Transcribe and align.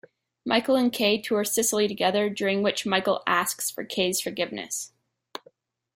Michael 0.47 0.77
and 0.77 0.91
Kay 0.91 1.19
tour 1.21 1.43
Sicily 1.43 1.87
together, 1.87 2.27
during 2.27 2.63
which 2.63 2.87
Michael 2.87 3.21
asks 3.27 3.69
for 3.69 3.85
Kay's 3.85 4.19
forgiveness. 4.19 4.93